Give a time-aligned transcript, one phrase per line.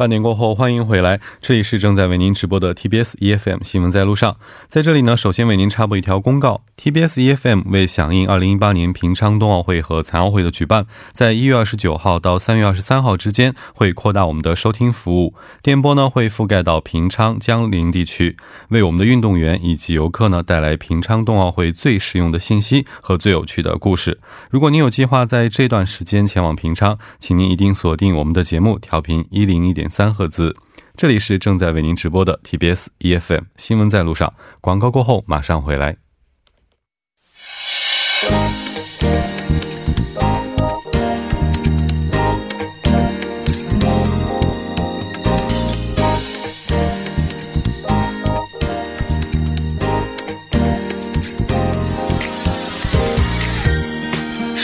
[0.00, 4.38] 半点过后，欢迎回来，这里是正在为您直播的 TBS EFM 新闻在路上。
[4.66, 18.38] 在这里呢，首先为您插播一条公告：TBS EFM 为响应2018年平昌冬奥会和残奥会的举办，在一月二十九号到三月二十三号之间，会扩大我们的收听服务，电波呢会覆盖到平昌、江陵地区，
[18.70, 24.18] 为我们的运动员以及游客呢带来平昌冬奥会最实用的信息和最有趣的故事。
[24.48, 29.89] 如果您有计划在这段时间前往平昌，请您一定锁定我们的节目，调频一零一点。
[29.90, 30.56] 三赫兹，
[30.96, 34.32] 这里是正在为您直播的 TBS EFM 新闻在路上。
[34.60, 35.96] 广告过后马上回来。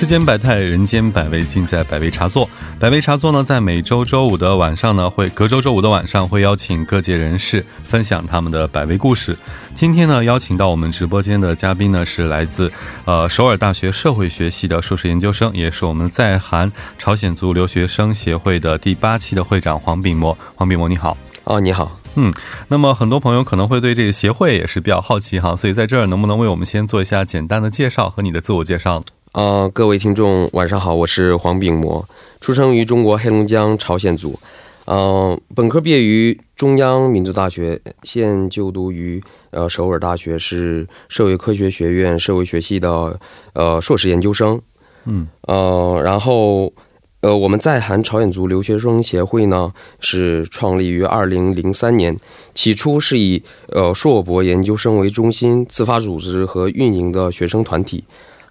[0.07, 2.49] 世间百态，人间百味，尽在百味茶座。
[2.79, 9.37] 百味茶座呢，在每周周五的晚上呢，会隔周周五的晚上会邀请各界人士分享他们的百味故事。
[9.75, 12.71] 今天呢，邀请到我们直播间的嘉宾呢，是来自
[13.05, 20.39] 呃首尔大学社会学系的硕士研究生，也是我们在韩朝鲜族留学生协会的第八期的会长黄炳模。
[20.55, 21.17] 黄炳模，你好。
[21.43, 21.99] 哦，你好。
[22.15, 22.33] 嗯，
[22.69, 29.03] 那么很多朋友可能会对这个协会也是比较好奇哈，所以在这儿能不能为我们先做一下简单的介绍和你的自我介绍？
[29.37, 32.09] 呃，各位听众，晚上好，我是黄炳模，
[32.41, 34.41] 出生于中国黑龙江朝鲜族，
[34.87, 43.21] 嗯，本科毕业于中央民族大学，现就读于呃首尔大学，是社会科学学院社会学系的
[43.53, 44.59] 呃硕士研究生，
[45.05, 46.73] 嗯，呃，然后
[47.21, 52.17] 呃我们在韩朝鲜族留学生协会呢是创立于二零零三年，
[52.55, 58.03] 起初是以呃硕博研究生为中心自发组织和运营的学生团体。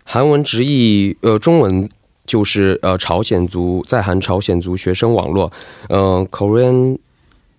[0.08, 1.90] 韩文直译，呃，中文
[2.28, 5.52] 就是呃朝鲜族在韩朝鲜族学生网络，
[5.90, 7.00] 嗯，Korean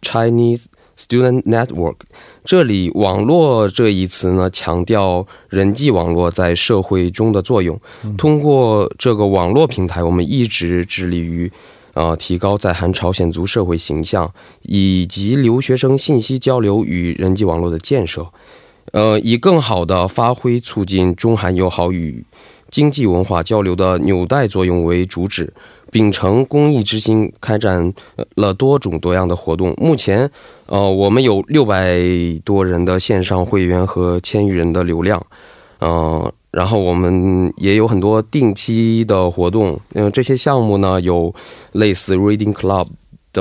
[0.00, 1.96] Chinese Student Network。
[2.44, 7.78] 这里“网络”这一词呢，强调人际网络在社会中的作用。
[8.16, 11.50] 通过这个网络平台，我们一直致力于，
[11.94, 14.32] 呃，提高在韩朝鲜族社会形象，
[14.62, 18.28] 以及留学生信息交流与人际网络的建设。
[18.92, 22.24] 呃，以更好的发挥促进中韩友好与
[22.70, 25.52] 经济文化交流的纽带作用为主旨，
[25.90, 27.92] 秉承公益之心，开展
[28.34, 29.74] 了多种多样的活动。
[29.76, 30.30] 目前，
[30.66, 31.98] 呃，我们有六百
[32.44, 35.24] 多人的线上会员和千余人的流量，
[35.80, 39.78] 嗯，然后我们也有很多定期的活动。
[39.94, 41.34] 嗯，这些项目呢，有
[41.72, 42.88] 类似 Reading Club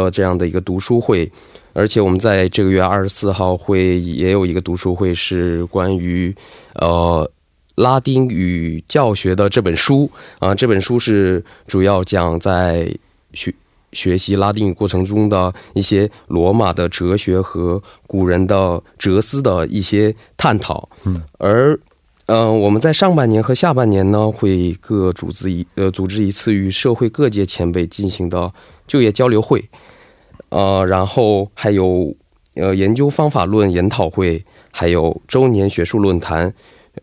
[0.04, 1.32] 的这样的一个读书会。
[1.74, 6.34] 而且我们在这个月二十四号会也有一个读书会，是关于
[6.76, 7.30] 呃
[7.76, 10.56] 拉丁语教学的这本书啊。
[10.56, 12.90] 这本书是主要讲在
[13.34, 13.54] 学
[13.92, 20.88] 学习拉丁语过程中的一些罗马的哲学和古人的哲思的一些探讨。
[21.04, 21.78] 嗯，而
[22.28, 28.52] 嗯我们在上半年和下半年呢，会各组织一呃组织一次与社会各界前辈进行的
[28.88, 29.64] 就业交流会。
[30.50, 32.16] 呃，然后还有
[32.56, 36.54] 呃研究方法论研讨会，还有周年学术论坛、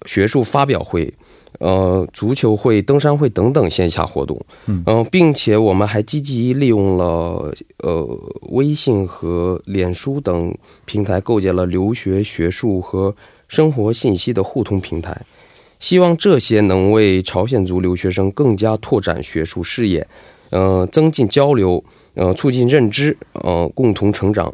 [0.06, 1.12] 学术发表会，
[1.58, 4.40] 呃，足球会、登山会等等线下活动。
[4.66, 8.18] 嗯，并且我们还积极利用了呃
[8.50, 10.52] 微信和脸书等
[10.84, 13.14] 平台，构建了留学学术和
[13.52, 15.14] 生活信息的互通平台。
[15.78, 20.08] 希望这些能为朝鲜族留学生更加拓展学术视野，
[20.48, 21.84] 呃，增进交流。
[22.14, 24.52] 呃，促进认知，呃，共同成长，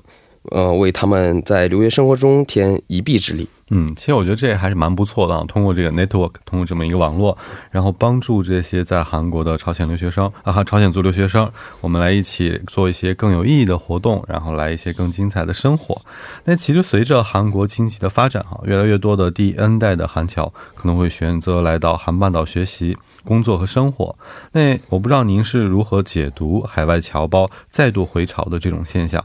[0.51, 3.49] 呃，为他们在留学生活中添一臂之力。
[3.71, 5.45] 嗯，其实我觉得这还是蛮不错的啊。
[5.47, 7.37] 通过这个 network，通过这么一个网络，
[7.71, 11.51] 然后帮助这些在韩国的朝鲜留学生啊，朝鲜族留学生，
[11.83, 16.01] 我们来一起做一些更有意义的活动，然后来一些更精彩的生活。
[16.45, 22.97] 那其实随着韩国经济的发展，哈，越来越多的第 N 代的韩侨可能会选择来到韩半岛学习。
[23.25, 24.17] 工作和生活，
[24.53, 29.23] 那我不知道您是如何解读海外侨胞再度回潮的这种现象？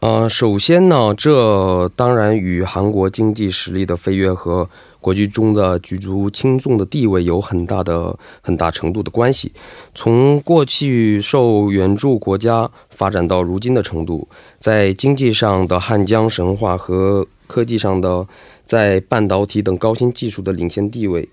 [0.00, 4.66] 呃，首先呢，这当然与韩国经济实力的飞跃和
[4.98, 9.52] 国际中的举足轻重的地位有很大的很大程度的关系。
[9.94, 14.26] 从过去受援助国家发展到如今的程度，
[14.58, 18.26] 在经济上的汉江神话和科技上的
[18.64, 21.28] 在半导体等高新技术的领先地位。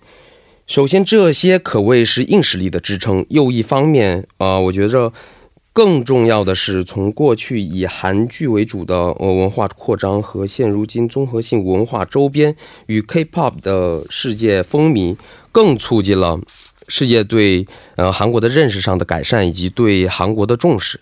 [0.65, 3.25] 首先，这些可谓是硬实力的支撑。
[3.29, 5.13] 又一方面，啊，我觉着
[5.77, 12.55] 更重要的是，从过去以韩剧为主的呃文化扩张和现如今综合性文化周边
[12.87, 15.15] 与 K-pop 的世界风靡，
[15.51, 16.39] 更促进了
[16.87, 20.99] 世界对呃韩国的认识上的改善以及对韩国的重视。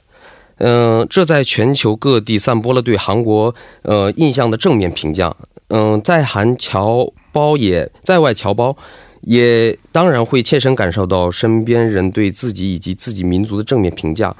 [0.57, 5.33] 嗯，这在全球各地散播了对韩国呃印象的正面评价。
[5.69, 8.75] 嗯，在韩侨胞也在外侨胞。
[9.21, 14.35] 也当然会切身感受到身边人对自己以及自己民族的正面评价，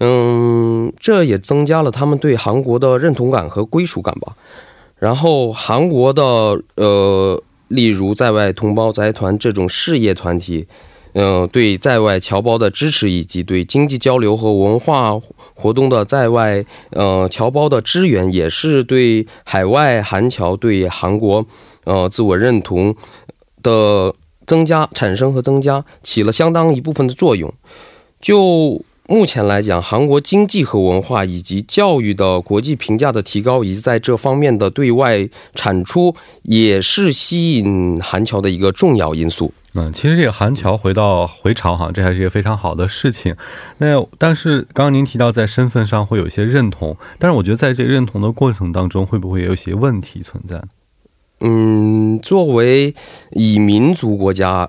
[0.00, 4.36] 嗯，这也增加了他们对韩国的认同感和归属感吧。
[4.98, 6.22] 然后韩国的
[6.76, 10.66] 呃，例如在外同胞财团这种事业团体，
[11.12, 15.20] 嗯，对在外侨胞的支持以及对经济交流和文化
[15.54, 21.44] 活动的在外呃侨胞的支援，也是对海外韩侨对韩国
[21.84, 22.94] 呃自我认同。
[23.60, 24.14] 的
[24.46, 27.52] 增加、产生和增加起了相当一部分的作用。
[28.20, 39.54] 就目前来讲，韩国经济和文化以及教育的国际评价的提高，以及在这方面的对外产出，也是吸引韩侨的一个重要因素。
[39.72, 43.34] 嗯，其实这个韩侨回到回朝哈，这还是一个非常好的事情。
[43.78, 50.62] 那但是刚刚您提到在身份上会有一些认同，但是我觉得在这认同的过程当中，会不会有一些问题存在？
[51.40, 52.94] 嗯，作为
[53.30, 54.68] 以民族国家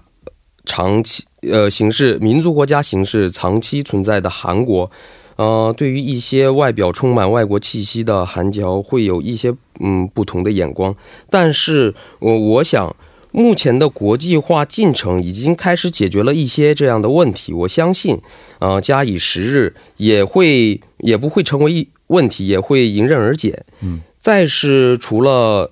[0.64, 4.90] 长期呃形式民族国家形式长期存在的韩国，
[5.38, 10.96] 呃，对于一些外表充满外国气息的韩侨，会有一些嗯不同的眼光。
[11.30, 12.96] 但是，我我想，
[13.32, 17.54] 目前的国际化进程已经开始解决了一些这样的问题。
[17.54, 18.20] 我相信，
[18.60, 23.64] 啊，假以时日，也会也不会成为一问题，也会迎刃而解。
[23.82, 25.72] 嗯，再是除了。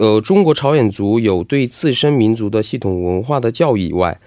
[0.00, 4.18] 呃，中国朝鲜族有对自身民族的系统文化的教育以外，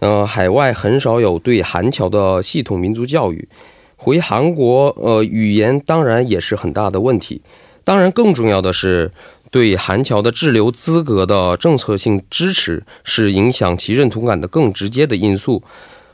[0.00, 3.48] 呃，海外很少有对韩侨的系统民族教育。
[3.96, 7.40] 回韩国，呃，语言当然也是很大的问题。
[7.84, 9.10] 当然，更重要的是
[9.50, 15.62] 对韩侨的滞留资格的政策性支持，是影响其认同感的更直接的因素。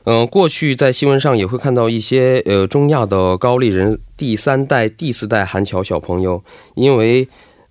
[0.05, 6.43] 嗯，过去在新闻上也会看到一些呃中亚的高丽人第三代、第四代韩侨小朋友，
[6.75, 7.29] 因为。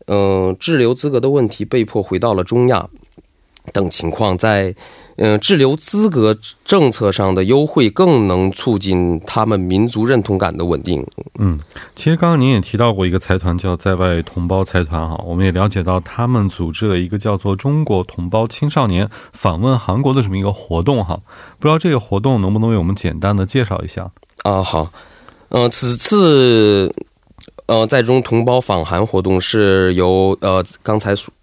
[0.08, 2.90] 嗯，滞留资格的问题，被迫回到了中亚
[3.72, 4.76] 等情况，在
[5.18, 11.06] 嗯滞留资格政策上的优惠，更能促进他们民族认同感的稳定。
[11.40, 11.60] 嗯，
[11.96, 21.20] 其实刚刚您也提到过一个财团叫在外同胞财团哈，我们也了解到他们组织了一个叫做中国同胞青少年访问韩国的这么一个活动哈，
[21.60, 24.12] 不知道这个活动能不能为我们简单的介绍一下？
[24.44, 24.92] 啊，好，
[25.50, 26.94] 嗯，此次。
[27.66, 31.34] 呃，在中同胞访韩活动是由呃刚才所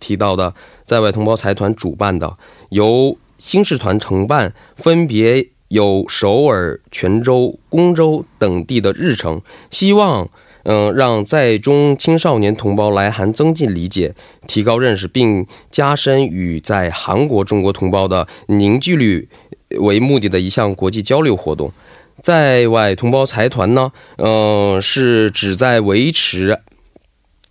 [0.00, 0.54] 提到的
[0.84, 2.36] 在外同胞财团主办的，
[2.70, 9.40] 由新式团承办，分别有首尔、泉州、公州等地的日程，
[9.70, 10.28] 希望
[10.64, 14.14] 嗯让在中青少年同胞来韩增进理解、
[14.46, 19.28] 提高认识，并加深与在韩国中国同胞的凝聚力
[19.78, 21.72] 为目的的一项国际交流活动。
[22.22, 26.60] 在外同胞财团呢，嗯，是旨在维持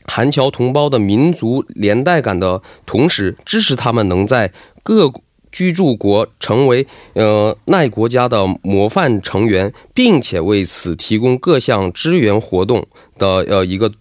[0.10, 4.52] 韩侨同胞的民族连带感的同时，支持他们能在
[4.84, 5.14] 各
[5.52, 12.86] 居住国成为呃奈国家的模范成员，并且为此提供各项支援活动
[13.18, 13.92] 的呃一个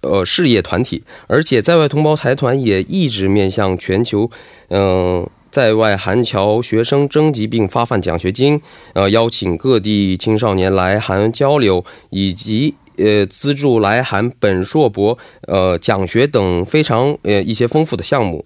[0.00, 1.02] 呃事业团体。
[1.26, 4.30] 而且，在外同胞财团也一直面向全球，
[4.68, 5.28] 嗯。
[5.48, 8.60] 在外韩侨学生征集并发放奖学金，
[8.92, 18.44] 呃，邀请各地青少年来韩交流，以及呃资助来韩本硕博呃讲学等非常呃一些丰富的项目，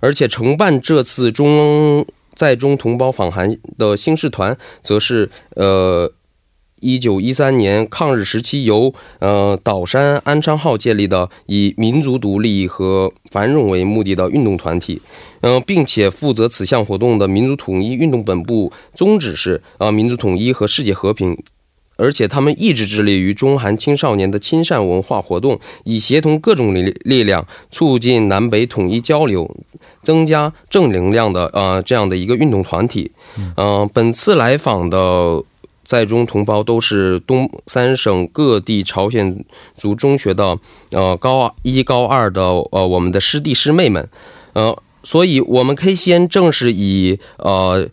[0.00, 2.04] 而且承办这次中
[2.34, 6.12] 在中同胞访韩的新视团，则是呃。
[6.84, 15.00] 一九一三年抗日时期，由呃岛山安昌号建立的以民族独立和繁荣为目的的运动团体，
[15.42, 21.40] 嗯，并且负责此项活动的民族统一运动本部宗旨是啊民族统一和世界和平，
[21.96, 29.54] 而且他们一直致力于中韩青少年的亲善文化活动，以协同各种力力量促进南北统一交流，
[30.02, 33.12] 增加正能量的呃这样的一个运动团体。
[33.56, 35.44] 嗯，本次来访的。
[35.84, 39.44] 在中同胞都是东三省各地朝鲜
[39.76, 40.56] 族中学的
[40.90, 44.08] 呃高一高二的呃我们的师弟师妹们，
[44.52, 47.86] 呃，所以我们可以先正式以呃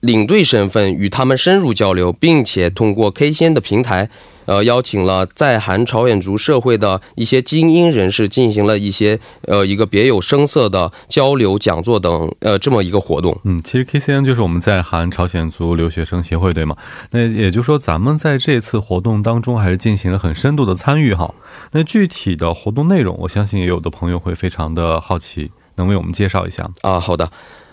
[0.00, 4.08] 领队身份与他们深入交流，并且通过 K 先的平台，
[4.46, 13.36] 呃，邀请了在韩朝鲜族社会的一些精英人士，进行了一些呃一个别有声色的交流讲座等呃这么一个活动。
[13.42, 16.76] 嗯，其实 KCN 就是我们在韩朝鲜族留学生协会，对吗？
[17.10, 21.34] 那也就是说，咱们在这次活动当中还是进行了很深度的参与哈。
[21.72, 26.70] 那具体的活动内容，我相信也有的朋友会非常的好奇，能为我们介绍一下？
[26.82, 27.28] 啊，好的。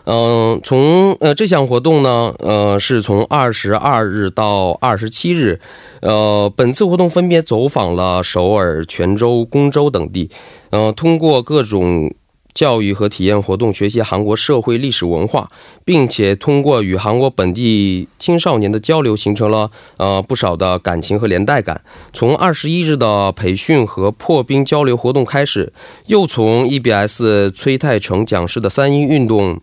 [0.05, 5.59] 嗯，从呃这项活动呢，呃是从二十二日到二十七日，
[6.01, 10.29] 呃本次活动分别走访了首尔、泉州、公州等地，
[10.69, 12.13] 呃通过各种
[12.53, 15.49] 教育和体验活动学习韩国社会历史文化，
[15.83, 21.81] 并且通过与韩国本地青少年的交流，形成了呃不少的感情和连带感。
[22.13, 25.73] 从二十一日的培训和破冰交流活动开始，
[26.05, 29.59] 又从 EBS 崔泰成讲师的三一运动。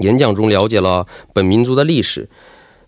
[0.00, 2.28] 演讲中了解了本民族的历史，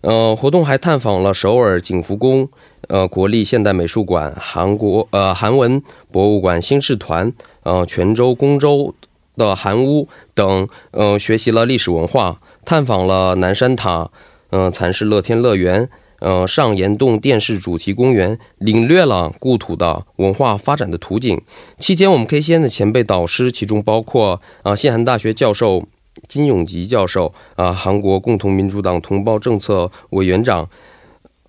[0.01, 2.49] 呃，活动还探访了首尔景福宫、
[2.87, 7.31] 呃国立现代美术馆、韩国呃韩文博物馆、新式团、
[7.63, 8.93] 呃泉州公州
[9.35, 14.09] 的韩屋等，呃，学习了历史文化，探访了南山塔、
[14.49, 15.87] 嗯蚕室乐天乐园、
[16.19, 21.41] 呃上岩洞电视主题公园，领略了故土的文化发展的图景。
[21.77, 25.85] 期间，我们 K 先的前辈导师，其中包括啊西韩大学教授。
[26.27, 30.69] 金永吉教授啊，韩国共同民主党同胞政策委员长，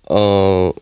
[0.09, 0.73] 嗯。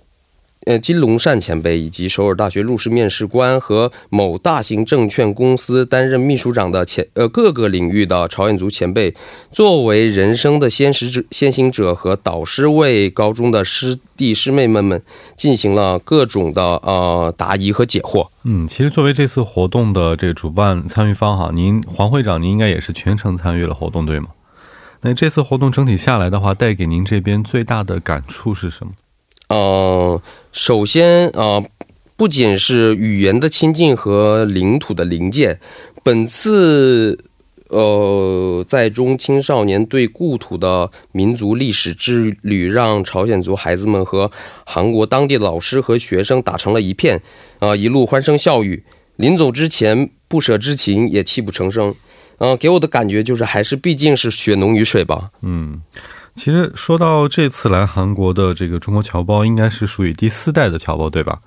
[0.65, 9.15] 呃，金龙善前辈以及首尔大学入试面试官和某大型证券公司担任秘书长的前呃各个领域的朝鲜族前辈，
[9.51, 15.01] 作为人生的先识者、先行者和导师，为高中的师弟师妹们们
[15.36, 18.27] 进行了各种的呃答疑和解惑。
[18.44, 24.27] 嗯，其实作为这次活动的这个主办参与方哈，您黄会长，您应该也是全程参与了活动，对吗？
[25.01, 28.94] 那这次活动整体下来的话，带给您这边最大的感触是什么？
[29.53, 30.22] 嗯，
[30.53, 31.62] 首先啊，
[32.15, 35.60] 不仅是语言的亲近和领土的临界，
[36.03, 37.20] 本次
[37.67, 44.31] 呃在中青少年对故土的民族历史之旅，让朝鲜族孩子们和
[44.65, 47.22] 韩国当地的老师和学生打成了一片，
[47.60, 48.86] 啊，一路欢声笑语，
[49.17, 51.93] 临走之前不舍之情也泣不成声，
[52.38, 55.81] 嗯，给我的感觉就是还是毕竟是血浓于水吧，嗯。
[56.36, 61.40] 其实说到这次来韩国的这个中国侨胞，应该是属于第四代的侨胞，对吧？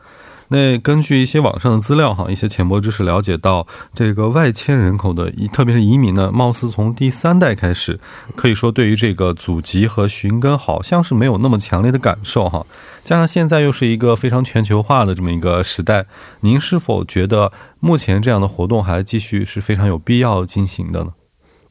[0.48, 7.98] 那根据一些网上的资料哈，一些浅薄知识了解到，这个外迁人口的，特别是移民呢，貌似从第三代开始，
[8.36, 12.66] 可以说对于这个祖籍和寻根，好像是没有那么强烈的感受哈。
[13.02, 16.04] 加上现在又是一个非常全球化的这么一个时代，
[16.40, 17.50] 您是否觉得
[17.80, 21.12] 目前这样的活动还继续是非常有必要进行的呢？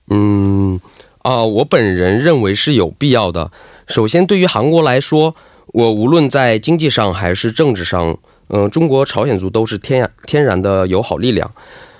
[0.10, 0.82] 嗯。
[1.24, 3.50] 啊，我本人认为是有必要的。
[3.88, 5.36] 首先，对于韩国来说，
[5.68, 8.18] 我无论在经济上还是政治上，
[8.50, 11.50] 嗯，中国朝鲜族都是天然天然的友好力量，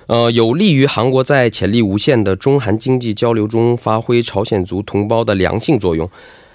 [0.08, 6.08] 呃，有利于韩国在潜力无限的中韩经济交流中发挥朝鲜族同胞的良性作用。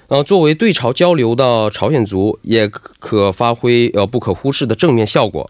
[0.09, 5.49] 呃，作为对朝交流的朝鲜族，也可发挥呃不可忽视的正面效果。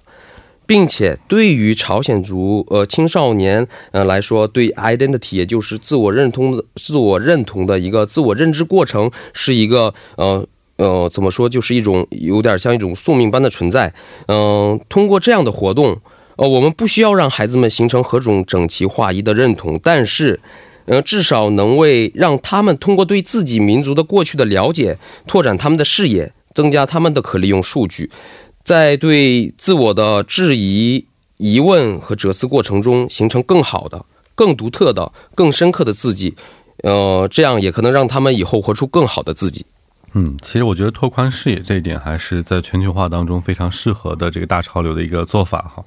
[0.70, 10.48] 并且对于朝鲜族呃青少年呃来说，对 identity 也就是自我认同的自我认同的一个自我认知过程，是一个呃
[10.78, 13.92] 呃怎么说，就是一种有点像一种宿命般的存在。
[14.28, 16.00] 嗯，通过这样的活动，
[16.36, 20.40] 呃，我们不需要让孩子们形成何种整齐划一的认同，但是，
[20.86, 28.12] 呃，至少能为让他们通过对自己民族的过去的了解，拓展他们的视野，增加他们的可利用数据。
[28.70, 31.08] 在对自我的质疑、
[31.38, 36.36] 疑问和哲思过程中，形成更好的、更独特的、更深刻的自己，
[36.84, 39.66] 呃，这样也可能让他们以后活出更好的自己。
[40.14, 45.84] 嗯，其实我觉得拓宽视野这一点还是在全球化当中非常适合的这个大潮流的一个做法哈。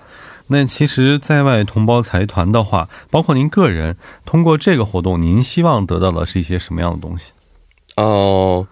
[0.49, 3.97] 那其实在外同胞财团的话，包括您个人，
[4.27, 7.31] 通过这个活动，您希望得到的是一些什么样的东西？
[7.95, 8.67] 哦，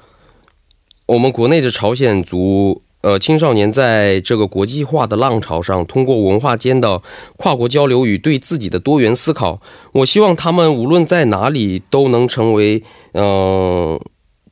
[1.06, 2.82] 我们国内的朝鲜族。
[3.02, 7.00] 呃，青少年在这个国际化的浪潮上，通过文化间的
[7.38, 9.60] 跨国交流与对自己的多元思考，
[9.92, 13.98] 我希望他们无论在哪里都能成为嗯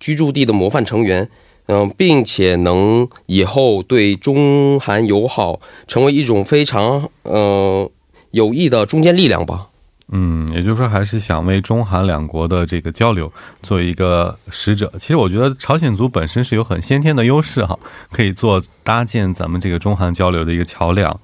[0.00, 1.28] 居住地的模范成员，
[1.66, 7.88] 嗯，并且能以后对中韩友好成为一种非常嗯
[8.30, 9.68] 有益的中坚力量吧。
[10.10, 13.30] 嗯，也就是说，还是想为中韩两国的这个交流
[13.62, 14.90] 做一个使者。
[14.98, 17.78] 其实，我觉得朝鲜族本身是有很先天的优势哈，
[18.10, 21.20] 可以做搭建咱们这个中韩交流的一个桥梁。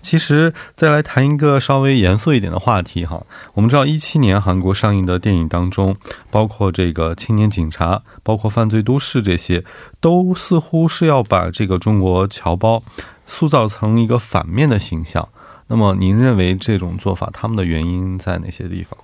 [0.00, 3.20] 其实再来谈一个稍微严肃一点的话题哈，
[3.54, 5.96] 我们知道一七年韩国上映的电影当中，
[6.30, 9.64] 包括这个青年警察，包括犯罪都市这些，
[10.00, 12.82] 都似乎是要把这个中国侨胞
[13.26, 15.28] 塑造成一个反面的形象。
[15.68, 18.98] 那么您认为这种做法他们的原因在哪些地方？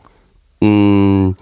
[0.60, 1.34] 嗯，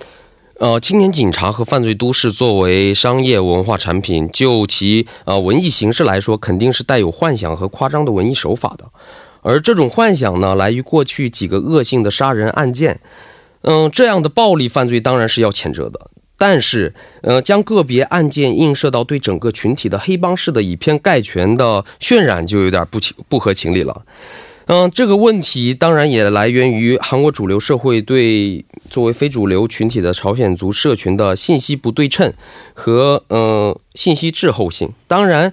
[0.58, 8.84] 呃，青年警察和犯罪都市作为商业文化产品，就其呃文艺形式来说，肯定是带有幻想和夸张的文艺手法的。
[9.42, 13.00] 而这种幻想呢，来于过去几个恶性的杀人案件。
[13.62, 16.10] 嗯，这样的暴力犯罪当然是要谴责的。
[16.36, 24.02] 但是，呃，将个别案件映射到对整个群体的黑帮式的以偏概全的渲染，就有点不情不合情理了。
[24.66, 32.32] 嗯，这个问题当然也来源于韩国主流社会对作为非主流群体的朝鲜族社群的信息不对称
[32.72, 34.90] 和呃信息滞后性。
[35.08, 35.52] 当然，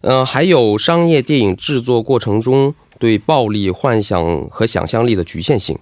[0.00, 5.78] 呃，还有商业电影制作过程中对暴力幻想和想象力的局限性。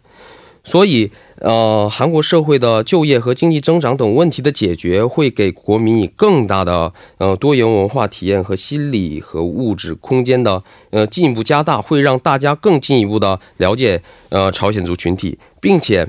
[0.67, 16.07] 所以，呃，韩国社会的就业和经济增长等问题的解决，会给国民以更大的呃多元文化体验和心理和物质空间的呃进一步加大，会让大家更进一步的了解呃朝鲜族群体，并且，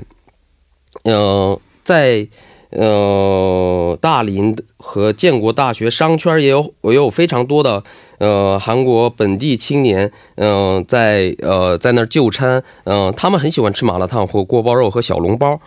[1.04, 2.26] 呃，在。
[2.70, 7.82] 呃，大林和建国大学商圈也有也有非常多的
[8.18, 15.58] 呃韩国本地青年，嗯，在呃在那儿就餐，嗯，他们很喜欢吃麻辣烫或锅包肉和小笼包，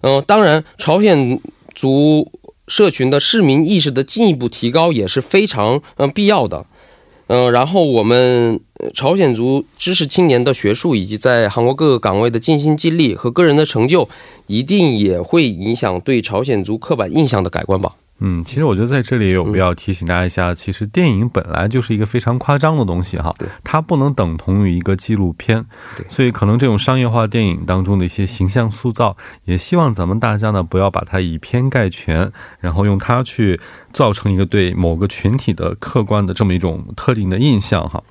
[0.00, 1.40] 嗯，当然朝鲜
[1.74, 2.30] 族
[2.66, 6.66] 社群的市民意识的进一步提高也是非常嗯必要的。
[7.28, 8.58] 嗯，然后我们
[8.94, 14.08] 朝鲜族知识青年的学术以及在韩国各个岗位的尽心尽力和个人的成就，
[14.46, 17.94] 一定也会影响对朝鲜族刻板印象的改观吧。
[18.20, 23.32] 嗯，其实我觉得在这里也有必要提醒大家一下，其实电影本来就是一个非常夸张的东西哈，
[23.62, 25.64] 它不能等同于一个纪录片，
[26.08, 33.60] 所以可能这种商业化电影当中的一些形象塑造，也希望咱们大家呢不要把它以偏概全，然后用它去
[33.92, 38.02] 造成一个对某个群体的客观的这么一种特定的印象哈。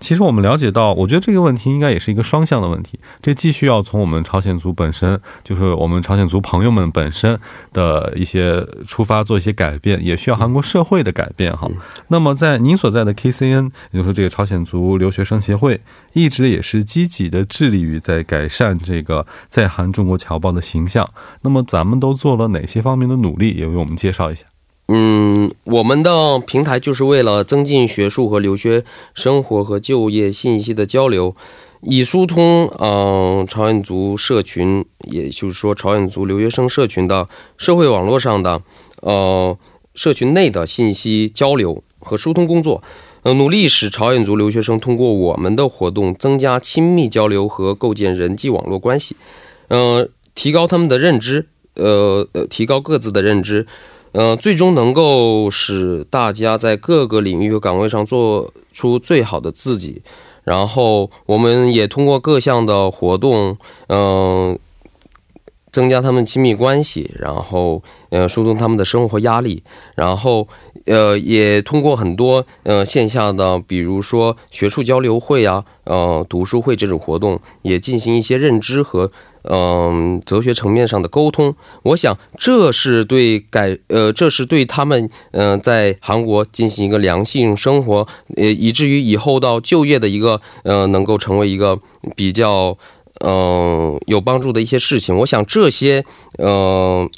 [0.00, 2.98] 其实我们了解到，我觉得这个问题应该也是一个双向的问题。
[3.20, 7.38] 这既需要从我们朝鲜族本身，就是我们朝鲜族朋友们本身
[7.72, 11.68] 的一些出发做一些改变，也需要韩国社会的改变哈。
[12.08, 15.80] 那么在您所在的 KCN，也就是说这个朝鲜族留学生协会，
[16.14, 21.08] 一直也是积极的致力于在改善这个在韩中国侨胞的形象。
[21.42, 23.50] 那么咱们都做了哪些方面的努力？
[23.52, 24.46] 也为我们介绍一下。
[24.92, 31.36] 嗯，我们的平台就是为了增进学术和留学生活和就业信息的交流，
[31.82, 38.60] 以疏通嗯朝鲜族社群，也就是说朝鲜族留学生社群的社会网络上的
[39.02, 39.56] 呃
[39.94, 42.82] 社群内的信息交流和疏通工作，
[43.22, 49.14] 呃，努力使朝鲜族留学生通过我们的活动增加亲密交流和构建人际网络关系，
[49.68, 53.68] 嗯，提高他们的认知，呃呃，提高各自的认知。
[54.12, 60.02] 嗯，最终能够使大家在各个领域和岗位上做出最好的自己。
[60.42, 63.56] 然后，我们也通过各项的活动，
[63.88, 64.58] 嗯，
[65.70, 69.62] 增加他们亲密关系，然后，呃，疏通他们的生活压力。
[69.94, 70.48] 然后，
[70.86, 79.10] 呃，也通过很多，呃，线下的，比如说学术交流会啊，呃，读书会这种活动，也进行一些认知和。
[79.44, 88.06] 嗯，哲学层面上的沟通，我想这是对改呃，这是对他们嗯在韩国进行一个良性生活，
[88.36, 91.80] 呃，以至于以后到就业的一个呃，能够成为一个
[92.14, 92.76] 比较
[93.20, 95.16] 嗯有帮助的一些事情。
[95.18, 96.04] 我想这些
[96.38, 97.08] 嗯，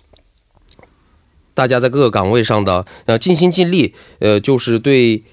[1.55, 5.25] 大家在各个岗位上的呃尽心尽力，呃，就是对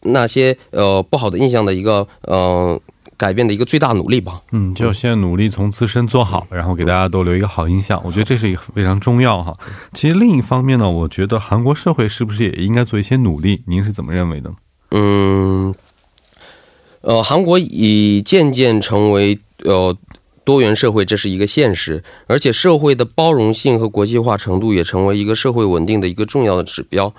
[0.00, 2.80] 那些呃不好的印象的一个嗯。
[3.16, 4.42] 改变的一个最大努力吧。
[4.50, 8.02] 嗯，就先努力从自身做好，然后给大家都留一个好印象。
[8.04, 9.56] 我觉得这是一个非常重要哈。
[9.92, 13.62] 其实另一方面呢，我觉得韩国社会是不是也应该做一些努力？
[13.68, 14.52] 您是怎么认为的？
[14.90, 15.72] 嗯，
[17.04, 19.94] 呃，韩国已渐渐成为呃
[20.42, 27.14] 多元社会，这是一个现实，而且社会的包容性和国际化程度也成为一个社会稳定的一个重要的指标。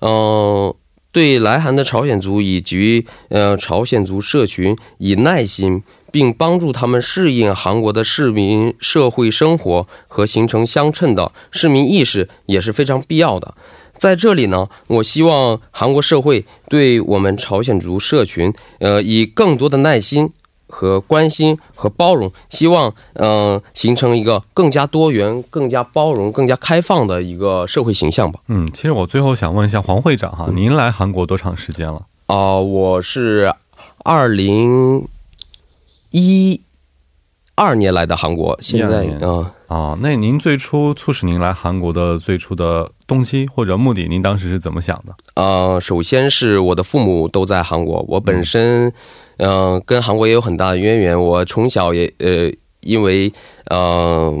[0.00, 0.74] 嗯。
[1.12, 13.54] 对来韩的朝鲜族以及呃朝鲜族社群以耐心，并帮助他们适应韩国的市民社会生活和形成相称的市民意识也是非常必要的。
[13.98, 20.32] 在这里呢，我希望韩国社会对我们朝鲜族社群，呃，以更多的耐心。
[20.68, 28.40] 和关心和包容，希望嗯形成一个更加多元、更加包容、更加开放的一个社会形象吧。
[28.48, 32.02] 嗯，其实我最后想问一下黄会长哈，您来韩国多长时间了？
[32.26, 33.54] 啊，我是
[33.98, 35.06] 二零
[36.10, 36.60] 一
[37.56, 39.46] 二年来的韩国，现在12年嗯。
[39.68, 45.12] 哦，那您最初促使您来韩国的最初的动机或者目的，您当时是怎么想的？
[45.34, 48.92] 呃，首先是我的父母都在韩国，我本身，
[49.38, 51.20] 嗯、跟韩国也有很大的渊源。
[51.20, 53.32] 我从小也呃，因为
[53.70, 54.32] 呃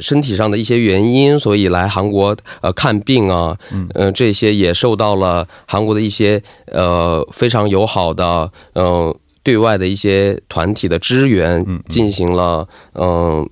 [0.00, 13.48] 身体上的一些原因，所以来韩国呃看病啊，嗯、呃，这些也受到了韩国的一些呃非常友好的嗯、呃对外的一些团体的支援，进行了嗯。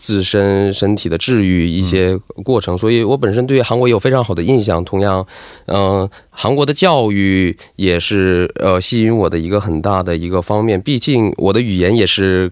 [0.00, 4.84] 自身身体的治愈一些过程，所以我本身对韩国有非常好的印象。
[4.84, 5.26] 同样，
[5.66, 10.80] 嗯、韩国的教育也是呃吸引我的一个很大的一个方面。
[10.80, 12.48] 毕竟我的语言也是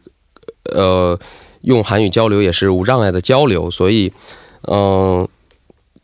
[0.74, 1.16] 呃
[1.60, 4.12] 用韩语交流也是无障碍的交流，所以
[4.62, 5.28] 嗯，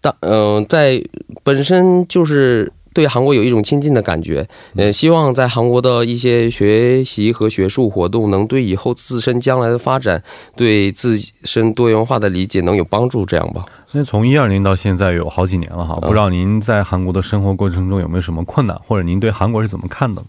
[0.00, 1.02] 当、嗯、在
[1.42, 2.72] 本身就是。
[2.94, 10.22] 对韩国有一种亲近的感觉，呃，希望在韩国的一些学习和学术活动能对以后自身将来的发展，
[10.56, 13.64] 对自身多元化的理解能有帮助，这样吧。
[13.92, 20.28] 那从一二年到现在有好几年了哈，不知道您在韩国的生活过程中有没有什么困难，或者您对韩国是怎么看的呢？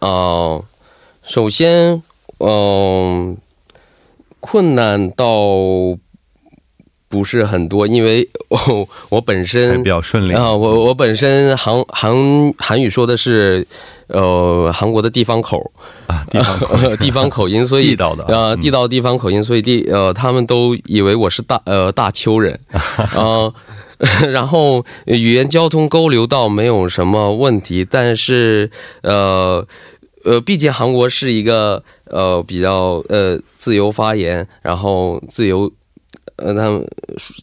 [0.00, 0.64] 哦、
[1.22, 2.02] 首先，
[2.38, 3.36] 嗯、
[4.38, 5.26] 困难倒
[7.10, 10.32] 不是很多，因为 我我本身比较顺利。
[10.32, 12.14] 啊、我我本身韩韩
[12.56, 13.66] 韩语说的是，
[14.06, 15.70] 呃，韩国的地方口，
[16.06, 18.24] 啊，地方口 地方口音，所以地道的。
[18.28, 18.60] 呃，嗯。
[18.60, 22.58] 地道地方口音，所以地呃，他们都以为我是大呃大邱人，
[23.16, 23.52] 呃，
[24.30, 28.70] 然后语言交通沟流倒没有什么问题，但是
[29.02, 29.66] 呃。
[30.22, 35.72] 呃，毕竟韩国是一个呃比较呃自由发言，然后自由
[36.40, 36.86] 呃他们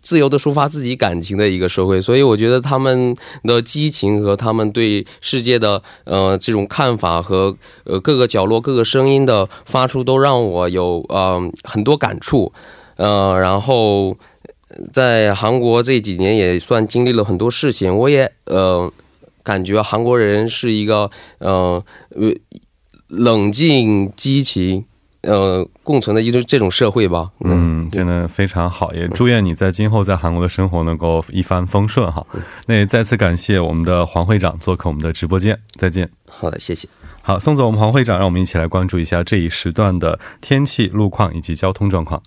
[0.01, 7.55] 自由的抒发自己感情的一个社会，所以我觉得他们的激情和他们对世界的呃这种看法和
[7.85, 12.51] 呃各个角落各个声音的发出，都让我有呃很多感触，
[12.97, 14.17] 呃，然后
[14.91, 18.91] 在韩国这几年也算经历了很多事情，我也呃
[19.43, 22.33] 感觉韩国人是一个呃呃
[23.07, 24.85] 冷静激情。
[25.27, 27.29] 呃，共存的一种这种社会吧。
[27.41, 32.25] 嗯，真的非常好，也祝愿你在今后在韩国的生活能够一帆风顺哈。
[32.65, 36.09] 那也再次感谢我们的黄会长做客我们的直播间，再见。
[36.29, 36.87] 好的，谢谢。
[37.21, 42.23] 好，宋总我们黄会长，让我们一起来关注一下这一时段的天气、路况以及交通状况。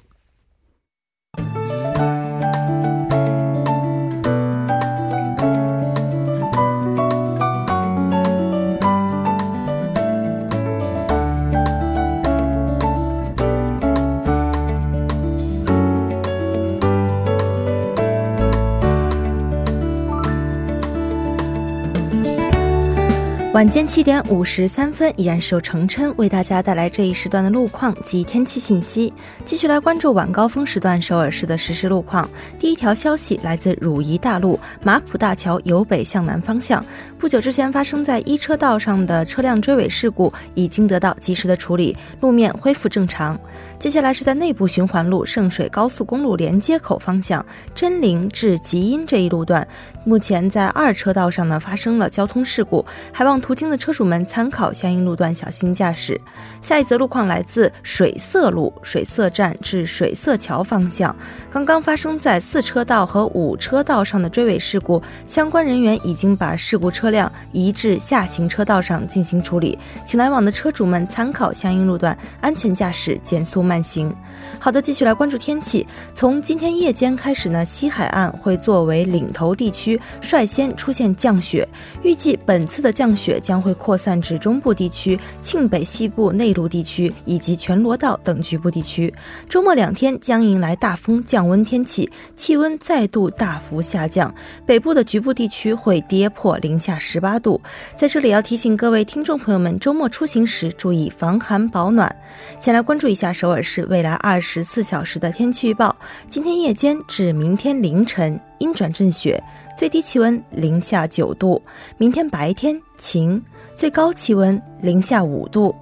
[23.52, 29.12] 晚间七点五十三分，依然是由程琛为大家带来这一时段的路况及天气信息。
[29.44, 32.30] 继续来关注晚高峰时段首尔市的实时路况。
[32.60, 36.84] 第一条消息来自汝矣大路马浦大桥由北向南方向，
[37.18, 43.36] 不久之前发生在一车道上的车辆追尾事故已经得到及时的处理，路面恢复正常。
[43.80, 49.66] 接下来是在内部循环路圣水高速公路连接口方向真陵至吉阴这一路段，
[50.04, 56.20] 目前在二车道上呢发生了交通事故，还望途经的车主们参考相应路段小心驾驶。
[56.60, 61.14] 下一则路况来自水色路水色站至水色桥方向，
[61.50, 74.14] 刚刚发生在四车道和五车道上的追尾事故，相关人员已经把事故车辆移至下行车道上进行处理，请来往的车主们参考相应路段，安全驾驶，减速慢行。
[74.58, 75.86] 好的，继续来关注天气。
[76.12, 81.66] 从今天夜间开始呢，西海岸会作为领头地区，率先出现降雪。
[82.02, 89.12] 预计本次的降雪将会扩散至中部地区、庆北西部内陆地区以及全罗道等局部地区。
[89.48, 97.60] 周末两天将迎来大风降温天气，气温再度大幅下降，北部的局部地区会跌破零下十八度。
[97.94, 102.14] 在这里要提醒各位听众朋友们，周末出行时注意防寒保暖。
[102.58, 105.94] 先来关注一下首尔市未来二十四小时的天气预报。
[106.28, 109.42] 今天夜间至明天凌晨阴转阵雪，
[109.80, 111.58] 最低气温零下九度；
[111.96, 113.42] 明天白天晴，
[113.74, 115.74] 最高气温零下五度。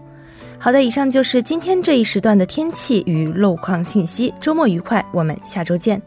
[0.57, 4.33] 好的，以上就是今天这一时段的天气与路况信息。
[4.41, 6.01] 周末愉快，我们下周见。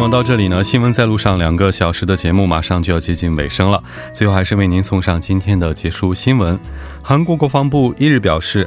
[0.00, 3.84] 那么到这里呢，新闻在路上两个小时的节目马上就要接近尾声了。
[4.14, 6.58] 最后还是为您送上今天的结束新闻。
[7.02, 8.66] 韩国国防部一日表示。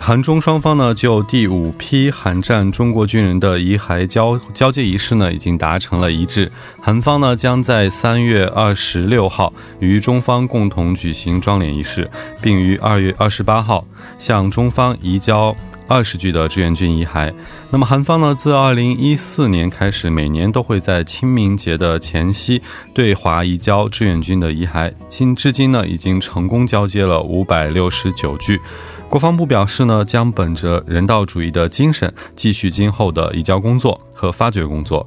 [0.00, 6.50] 韩中双方呢，就第五批韩战中国军人的遗骸交交接仪式呢，已经达成了一致。
[6.82, 12.10] 韩方呢，将在三月二十六号与中方共同举行装殓仪式，
[12.42, 13.86] 并于二月二十八号
[14.18, 17.32] 向中方移交二十具的志愿军遗骸。
[17.70, 22.60] 那么，韩方呢，自二零一四年开始，每年都会在清明节的前夕
[22.94, 28.60] 对华移交志愿军的遗骸，今至今呢，已经成功交接了五百六十九具。
[29.08, 35.06] 国防部表示呢，将本着人道主义的精神，继续今后的移交工作和发掘工作，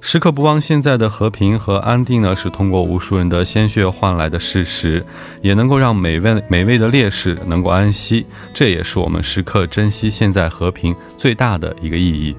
[0.00, 5.04] 时刻不忘现在的和平和安定呢，是通过无数人的鲜血换来的事实，
[5.42, 12.34] 也能够让每位每位的烈士能够安息，这也是我们时刻珍惜现在和平最大的一个意义。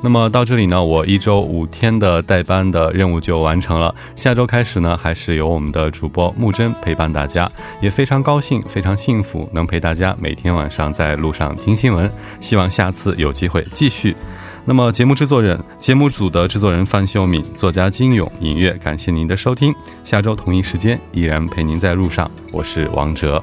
[0.00, 3.94] 那么到这里呢，我一周五天的代班的任务就完成了。
[4.16, 12.10] 下周开始呢，还是由我们的主播木真陪伴大家，也非常高兴，非常幸福，能陪大家每天晚上在路上听新闻。
[12.40, 14.16] 希望下次有机会继续。
[14.66, 19.74] 那么节目制作人、节目组的制作人范秀敏，作家金勇，尹月感谢您的收听。
[20.04, 23.42] 下周同一时间依然陪您在路上，我是王哲。